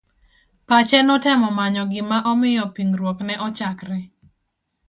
Pache 0.67 0.97
notemo 1.07 1.49
manyo 1.57 1.83
gima 1.91 2.17
omiyo 2.31 2.63
pingruok 2.75 3.17
ne 3.23 3.33
ochakre. 3.47 3.99